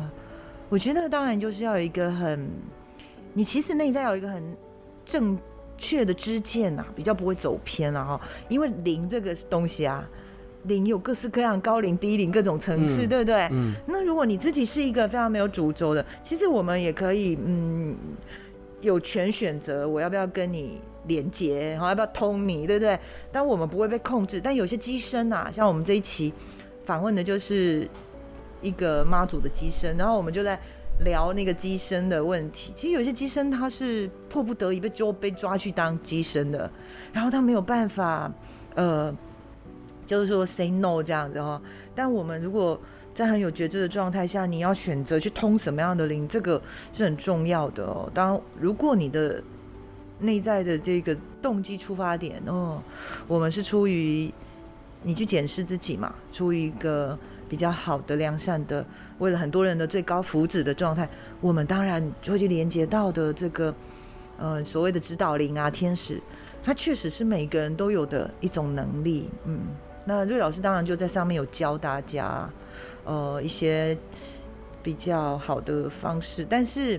[0.68, 2.50] 我觉得当然就是要有一个很，
[3.33, 4.42] 你其实内在有一个很
[5.07, 5.38] 正。
[5.76, 8.20] 确的知见呐，比较不会走偏了哈。
[8.48, 10.08] 因为零这个东西啊，
[10.64, 13.48] 零有各式各样高灵、低灵各种层次，嗯、对不对？
[13.52, 13.74] 嗯。
[13.87, 17.96] 那如果你自己是一个非常没有主轴的，其实我们也可以，嗯，
[18.80, 22.98] 有权选择我要不要跟你连接，然后要不要通你，对不对？
[23.30, 24.40] 但我们不会被控制。
[24.40, 26.32] 但有些机身呐，像我们这一期
[26.84, 27.88] 访问的就是
[28.62, 30.58] 一个妈祖的机身，然后我们就在
[31.00, 32.72] 聊那个机身的问题。
[32.74, 36.70] 其实有些机身他是迫不得已被就被抓去当机身的，
[37.12, 38.33] 然后他没有办法，
[38.74, 39.14] 呃，
[40.07, 41.61] 就是说 say no 这样子哈。
[41.94, 42.80] 但我们如果
[43.12, 46.61] 在很有觉知的状态下，你要选择去通什么样的灵，这个
[46.92, 48.11] 是很重要的哦。
[48.12, 49.42] 当如果你的
[50.18, 52.83] 内在的这个动机出发点哦，
[53.26, 54.33] 我们是出于
[55.02, 58.85] 你去检视自己嘛，出于一个比较好的、良善的，
[59.18, 61.09] 为了很多人的最高福祉的状态，
[61.40, 63.74] 我们当然就会去连接到的这个
[64.38, 66.20] 呃所谓的指导灵啊、天使，
[66.62, 69.30] 它确实是每个人都有的一种能力。
[69.44, 69.61] 嗯，
[70.04, 72.48] 那瑞老师当然就在上面有教大家。
[73.07, 73.94] 呃，一些
[74.83, 76.98] 比较好的方式，但是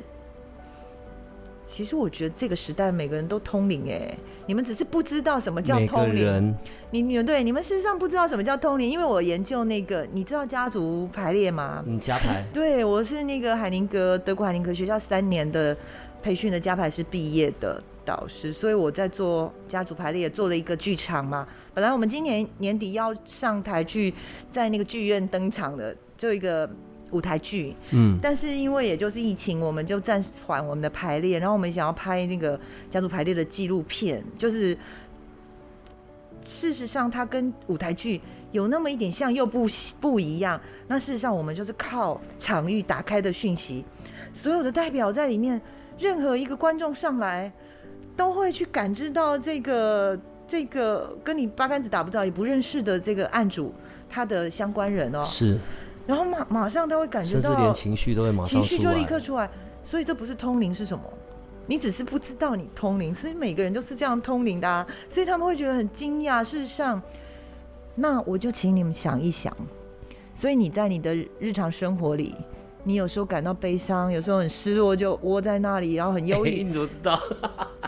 [1.67, 6.55] 其实我觉得这个时代每个人都通灵哎，你们只是不知道什么叫通灵。
[6.91, 11.83] 你你们对你们事实上不知道什么叫通灵，因为我研究那个，你知道家族排列吗？
[11.87, 12.43] 嗯，家排。
[12.53, 15.75] 对，我是那个海宁格德国海宁格学校三年的
[16.21, 21.47] 培训的家排师毕业的导师，所以我在做家族排列，做了一个剧场嘛。
[21.73, 24.13] 本来我们今年年底要上台去，
[24.51, 26.69] 在那个剧院登场的，就一个
[27.11, 27.75] 舞台剧。
[27.91, 31.39] 嗯，但是因为也就是疫情，我们就暂缓我们的排练。
[31.39, 34.77] 然后我们想要拍那个家族排列的纪录片，就是
[36.43, 39.67] 事实上它跟舞台剧有那么一点像，又不
[39.99, 40.59] 不一样。
[40.87, 43.83] 那事实上我们就是靠场域打开的讯息，
[44.33, 45.61] 所有的代表在里面，
[45.97, 47.51] 任何一个观众上来
[48.15, 50.19] 都会去感知到这个。
[50.47, 53.73] 这个跟你八竿子打不着也不认识的这个案主，
[54.07, 55.57] 他的相关人哦，是，
[56.05, 59.49] 然后马马上他会感觉到，甚至连情绪都会马上情绪就立刻出来，
[59.83, 61.03] 所以这不是通灵是什么？
[61.67, 66.43] 你只是不知道你通灵，所以每个人都是这样通灵的啊，所以他们会觉得很惊讶。
[66.43, 67.01] 事实上，
[67.95, 69.55] 那我就请你们想一想，
[70.35, 72.35] 所以你在你的日常生活里，
[72.83, 77.19] 你有时候感到悲伤，有时候很失落，就窝在那里，然后很忧郁， 你怎么知道？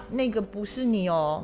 [0.10, 1.44] 那个不是你哦。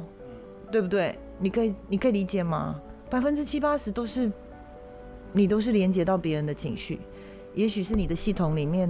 [0.72, 1.16] 对不对？
[1.38, 2.82] 你可以，你可以理解吗？
[3.08, 4.32] 百分之七八十都是
[5.34, 7.00] 你都是连接到别人的情绪，
[7.54, 8.90] 也许是你的系统里面，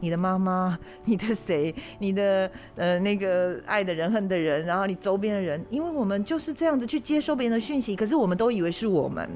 [0.00, 9.28] 你的妈妈、你的谁、你的呃那个爱的人、恨的人，然后你周边的人，因为我们就是这样子去接收别人的讯息，可是我们都以为是我们，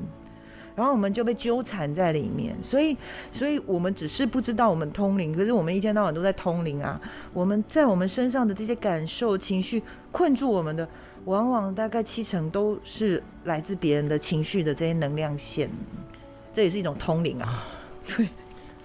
[0.74, 2.96] 然后我们就被纠缠在里面，所以，
[3.30, 7.00] 所以我们只是不知道我们通灵，可是我们一天到晚都在通灵啊！
[7.32, 10.88] 我们在我们身上的这些感受、情绪困住我们的。
[11.26, 15.70] 往往大概七成都是来自别人的情绪的这些能量线，
[16.54, 17.64] 这也是一种通灵啊。
[18.06, 18.28] 对，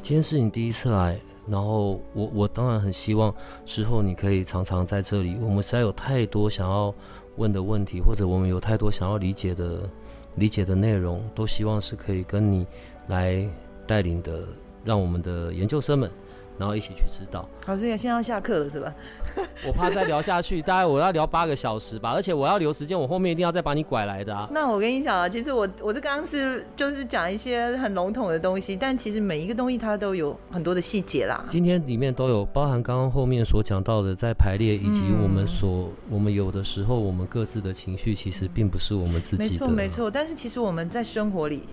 [0.01, 5.37] 今天是你第一次来，然后我我当然很希望之后你可以常常在这里。
[5.39, 6.93] 我们实在有太多想要
[7.35, 9.87] 问的问题，或者我们有太多想要理解的
[10.35, 12.65] 理解的内容，都希望是可以跟你
[13.07, 13.47] 来
[13.85, 14.47] 带领的，
[14.83, 16.09] 让我们的研究生们。
[16.59, 17.47] 然后一起去知道。
[17.65, 18.93] 好，所以现在要下课了是吧？
[19.65, 24.49] 我怕再聊下去，大概我要聊八个小时吧，而且我要留时间，我后面一定要再把你拐来的啊。
[24.51, 31.45] 那我跟你讲啊，其实我我这刚刚是就是讲一些很笼统的东西，但其实每一个东西它都有很多的细节啦。
[31.47, 39.49] 今天里面都有包含刚刚后面所讲到的，在排列以及我们所、嗯、我们有的时候我们各自的情绪其实并不是我们自己的。
[39.49, 41.63] 没错没错，但是其实我们在生活里，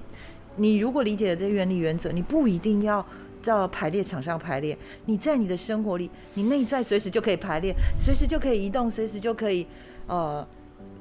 [0.56, 3.04] 你如果理解了这些原理原则，你不一定要。
[3.46, 9.66] 到排列场上排列，你在你的生活里，你内在随时就可以排列，随时就可以移动，随时就可以，
[10.06, 10.46] 呃，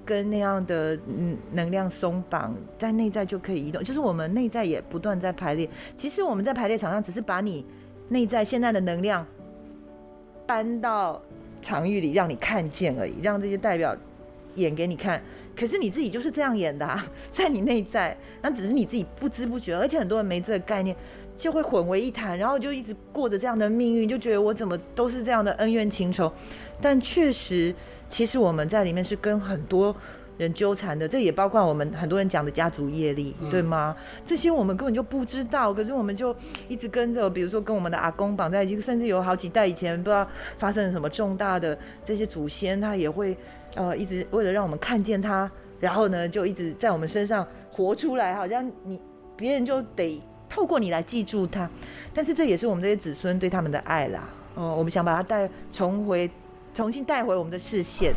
[0.05, 3.83] 跟那样的嗯能量松绑，在内在就可以移动。
[3.83, 5.67] 就是我们内在也不断在排列。
[5.97, 7.65] 其实我们在排列场上，只是把你
[8.09, 9.25] 内在现在的能量
[10.45, 11.21] 搬到
[11.61, 13.95] 场域里，让你看见而已，让这些代表
[14.55, 15.21] 演给你看。
[15.55, 20.95] 可是你自己就是这样演的啊， 在你内在，那只是你自己不知不觉，而且很多人没这个概念。
[21.37, 26.31] 就会混为一谈，然后就一直过着这样的命运，就觉得我怎么都是这样的恩怨情仇。
[26.81, 27.73] 但确实，
[28.07, 29.95] 其实我们在里面是跟很多
[30.37, 33.95] 人纠缠的，这也包括我们很多人讲的家族业力，对吗？
[34.25, 36.35] 这些我们根本就不知道，可是我们就
[36.67, 43.35] 一直跟着，比如说跟我们的阿公绑在一起，甚至有好几代以前不知道发生了什么重大的这些祖先，他也会
[43.75, 48.99] 呃一直为了让我们看见他，然后呢就一直在我们身上活出来，好像你
[49.37, 50.21] 别人就得。
[50.55, 51.69] 透过你来记住他，
[52.13, 54.23] 但是这也是我们这些子孙对他们的爱啦。
[54.53, 56.31] 哦，我们想把他带重回，
[56.73, 58.13] 重新带回我们的视线，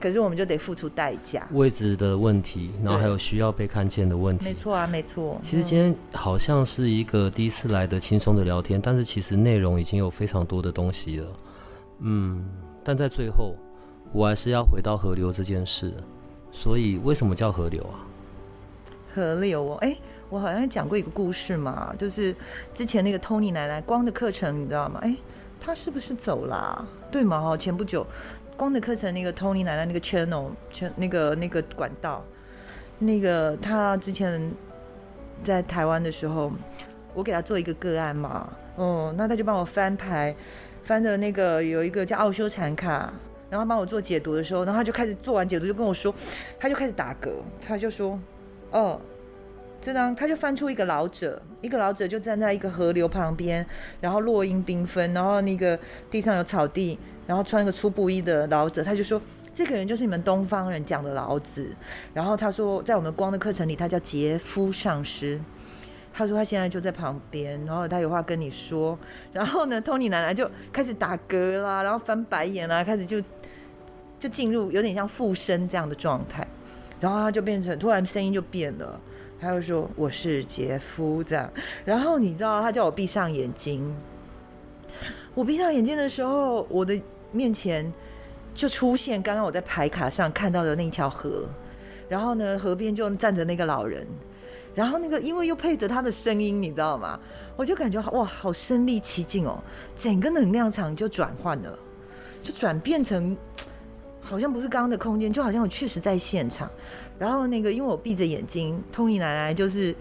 [0.00, 1.46] 可是我们就得付出代价。
[1.52, 4.46] 位置的问题，然后还有需要被看见的问题。
[4.46, 5.38] 没错啊，没错。
[5.44, 11.28] 其实今天好像是一个第一次来的轻松的聊天，但是其实内容已经有非常多的东西了。
[12.00, 12.44] 嗯，
[12.82, 13.54] 但在最后，
[14.12, 15.94] 我还是要回到河流这件事。
[16.50, 18.02] 所以为什么叫河流啊？
[19.14, 19.96] 河流哦，哎。
[20.28, 22.34] 我好像讲过一个故事嘛，就是
[22.74, 24.98] 之前那个 Tony 奶奶光的课程，你知道吗？
[25.02, 25.14] 哎，
[25.60, 27.40] 他是不是走啦、对吗？
[27.40, 28.04] 哈，前不久
[28.56, 30.50] 光的课程那个 Tony 奶奶那个 channel，
[30.96, 32.24] 那个那个管道，
[32.98, 34.50] 那个他之前
[35.44, 36.50] 在台湾的时候，
[37.14, 40.34] 我给他做一个个案嘛，嗯，那他就帮我翻牌，
[40.82, 43.12] 翻的那个有一个叫奥修禅卡，
[43.48, 46.12] 然后帮我做解读的时候，然后他就开始做完解读就跟我说，
[46.58, 47.30] 他就开始打嗝，
[47.64, 48.18] 他就说，
[48.72, 49.00] 哦。
[49.86, 53.64] 这张他就翻出一个老者，一个老者就站在一个河流旁边，
[54.00, 55.78] 然后落英缤纷，然后那个
[56.10, 59.22] 地上有草地，然后穿一个粗布衣的老者，他就说
[59.54, 61.70] 这个人就是你们东方人讲的老子。
[62.12, 65.40] 然后他说在我们光的课程里，他叫杰夫上师。
[66.12, 68.98] 他说他现在就在旁边，然后他有话跟你说。
[69.32, 73.22] 然后呢，托尼奶奶就开始打嗝啦，然后翻白眼啦，开始就
[74.18, 76.44] 就进入有点像附身这样的状态，
[76.98, 79.00] 然后他就变成突然声音就变了。
[79.38, 81.50] 他就说我是杰夫这样，
[81.84, 83.94] 然后你知道他叫我闭上眼睛，
[85.34, 86.98] 我闭上眼睛的时候，我的
[87.32, 87.92] 面前
[88.54, 91.44] 就出现刚刚我在牌卡上看到的那条河，
[92.08, 94.06] 然后呢，河边就站着那个老人，
[94.74, 97.20] 然后那个因为又配着他的声音，你知道吗？
[97.56, 99.62] 我就感觉哇，好身临其境哦，
[99.96, 101.78] 整个能量场就转换了，
[102.42, 103.36] 就转变成
[104.20, 106.70] 好像不是刚刚的空间，就好像我确实在现场。
[107.18, 109.94] 然后那个，因为我闭着眼睛，托尼奶奶就是，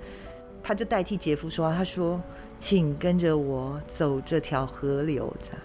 [0.61, 2.21] 他就代替杰夫说话，他说
[2.59, 5.61] ：“请跟着我走这条河流。”这样，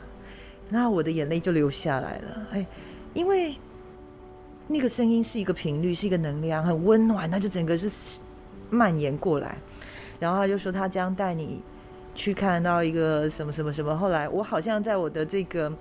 [0.69, 2.47] 那我的眼泪就流下来了。
[2.53, 2.67] 哎，
[3.15, 3.57] 因为
[4.69, 8.21] 那个声音是一个频率，是一个能量，很温暖，那就整个是
[8.71, 9.59] 蔓延过来。
[10.21, 11.61] 然后他就说，他将带你
[12.15, 13.97] 去看到一个什么什么什么。
[13.97, 15.73] 后来我好像在我的这个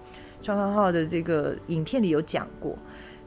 [0.42, 2.76] 双号号的这个影片里有讲过。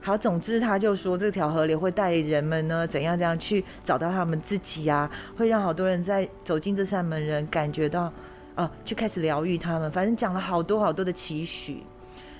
[0.04, 8.12] 好，总之他就说这条河流会带人们呢怎样怎样去找到他们自己呀、啊，会让好多人在走进这扇门人感觉到，
[8.56, 9.88] 啊，就开始疗愈他们。
[9.92, 11.84] 反正讲了好多好多的期许。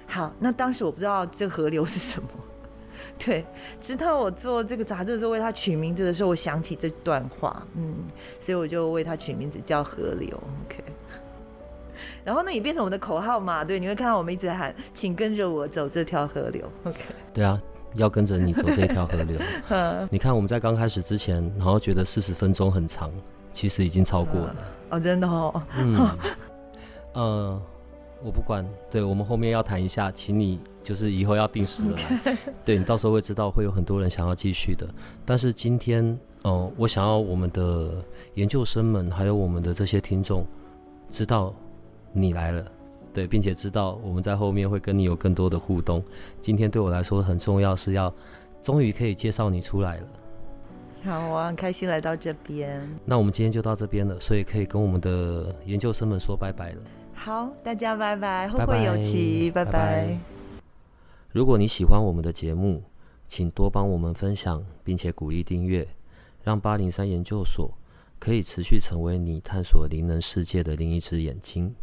[0.08, 2.28] 好，那当时我不知道这河流是什么，
[3.16, 3.44] 对，
[3.80, 7.94] 直到我做这个杂志的时候为它取名字的时候，我想起这段话，嗯，
[8.40, 10.28] 所以我就为它取名字叫河流。
[10.66, 10.82] OK。
[12.24, 13.64] 然后那也变成我们的口号嘛？
[13.64, 16.70] 对，你会看到我们一直喊，请跟着我走这条河流。
[16.84, 16.98] OK。
[17.32, 17.60] 对啊，
[17.96, 19.38] 要跟着你走这条河流。
[20.10, 23.10] 你看我们在刚开始之前，然后觉得四十分钟很长，
[23.50, 24.56] 其实已经超过了。
[24.90, 25.62] 哦，真的哦。
[25.76, 26.10] 嗯。
[27.14, 27.62] 呃，
[28.22, 28.64] 我不管。
[28.90, 31.96] 对，我们后面要谈一下，请你就是以后要定时的
[32.64, 34.86] 对，你到时候会知道会有很多人想要继续的。
[35.26, 36.04] 但是今天，
[36.44, 38.02] 嗯、呃，我想要我们的
[38.34, 40.46] 研究生们，还有我们的这些听众，
[41.10, 41.54] 知道。
[42.12, 42.64] 你来了，
[43.12, 46.02] 对，并且知道我们在后面会跟你有更多的互动。
[46.40, 48.12] 今天对我来说很重要，是要
[48.62, 50.06] 终于可以介绍你出来了。
[51.04, 52.80] 好我，很开心来到这边。
[53.04, 56.78] 那我们今天就到这边了，所以可以跟我们的研究生们说拜拜了。
[57.12, 59.72] 好，大家拜拜，后会有期，拜拜。
[59.72, 60.18] 拜拜。
[61.32, 62.82] 如果你喜欢我们的节目，
[63.26, 65.86] 请多帮我们分享，并且鼓励订阅，
[66.42, 67.72] 让八零三研究所
[68.18, 71.74] 可以持续成为你探索灵能世界的另一只眼睛。